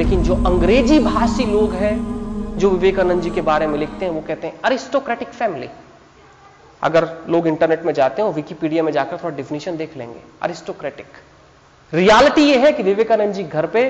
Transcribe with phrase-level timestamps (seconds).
[0.00, 1.94] लेकिन जो अंग्रेज़ी भाषी लोग हैं,
[2.58, 5.68] जो विवेकानंद जी के बारे में लिखते हैं, वो कहते हैं अरिस्टोक्रेटिक फैमिली
[6.82, 11.06] अगर लोग इंटरनेट में जाते हैं विकीपीडिया में जाकर थोड़ा डिफिनेशन देख लेंगे अरिस्टोक्रेटिक
[11.92, 13.82] रियलिटी ये है कि विवेकानंद जी घर पे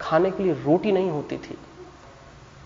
[0.00, 1.58] खाने के लिए रोटी नहीं होती थी।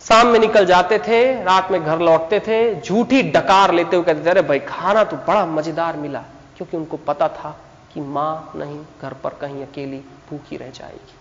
[0.02, 4.24] शाम में निकल जाते थे, रात में घर लौटते थे, झूठी डकार लेते हुए कहते
[4.26, 6.24] थे, अरे भाई, खाना तो बड़ा मज़ेदार मिला।
[6.56, 7.56] क्योंकि उनको पता था
[7.94, 9.98] कि माँ नहीं, घर पर कहीं अकेली
[10.30, 11.14] भूखी रह जाएगी।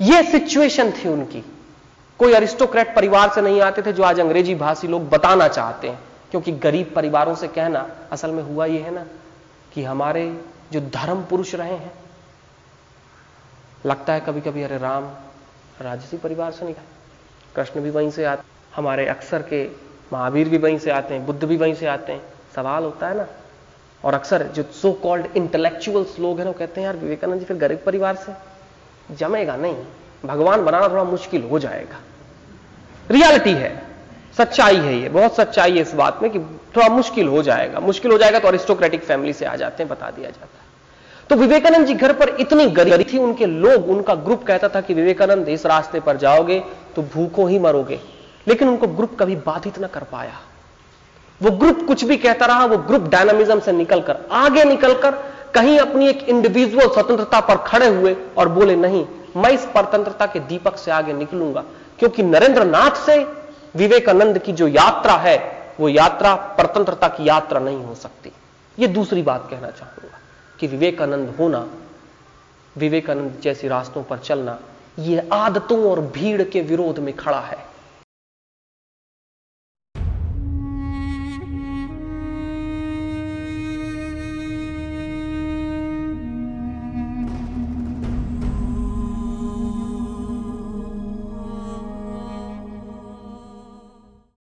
[0.00, 1.44] यह सिचुएशन थी उनकी।
[2.20, 5.98] कोई अरिस्टोक्रेट परिवार से नहीं आते थे जो आज अंग्रेज़ी भाषी लोग बताना चाहते हैं,
[6.30, 9.04] क्योंकि गरीब परिवारों से कहना असल में हुआ यह है ना,
[9.74, 10.24] कि हमारे
[10.72, 11.92] जो धर्म पुरुष रहे हैं,
[13.86, 15.04] लगता है कभी कभी अरे राम,
[15.82, 16.82] राजसी परिवार से निकल
[17.56, 18.42] कृष्ण भी वहीं से आते,
[18.76, 19.64] हमारे अक्सर के
[20.12, 22.22] महावीर भी वहीं से आते हैं, बुद्ध भी वहीं से आते हैं।
[22.54, 23.26] सवाल होता है ना,
[24.04, 27.56] और अक्सर जो सो कॉल्ड इंटेलेक्चुअल्स लोग हैं, वो कहते हैं, यार विवेकानंद जी फिर
[27.56, 28.32] गरीब परिवार से
[29.16, 29.76] जमेगा नहीं।
[30.24, 32.00] भगवान बनाना थोड़ा मुश्किल हो जाएगा।
[33.10, 33.82] रियलिटी है।
[34.38, 36.38] सच्चाई है ये। बहुत सच्चाई है इस बात में कि
[36.76, 40.10] थोड़ा मुश्किल हो जाएगा। मुश्किल हो जाएगा तो अरिस्टोक्रेटिक फैमिली से आ जाते हैं, बता
[40.10, 40.70] दिया जाता है।
[41.30, 44.94] तो विवेकानंद जी घर पर इतनी गरीबी थी, उनके लोग, उनका ग्रुप कहता था कि
[44.94, 46.62] विवेकानंद, इस रास्ते पर जाओगे
[46.96, 48.00] तो भूखों ही मरोगे।
[48.48, 50.32] लेकिन उनको ग्रुप कभी बाधित ना कर पाया।
[51.42, 56.08] वो ग्रुप कुछ भी कहता रहा, वो ग्रुप डायनामिज्म से निकलकर, आगे निकलकर कहीं अपनी
[56.08, 59.06] एक इंडिविजुअल स्वतंत्रता पर खड़े हुए और बोले, नहीं,
[59.36, 61.64] मैं इस परतंत्रता के दीपक से आगे निकलूँगा।
[61.98, 63.26] क्योंकि नरेंद्र नाथ से
[63.76, 68.32] विवेकानंद की जो यात्रा है, वो यात्रा परतंत्रता की यात्रा नहीं हो सकती।
[68.78, 70.18] ये दूसरी बात कहना चाहूँगा
[70.60, 71.66] कि विवेकानंद होना,
[72.76, 74.58] विवेकानंद जैसे रास्तों पर चलना,
[74.98, 77.69] ये आदतों और भीड़ के विरोध में खड़ा है।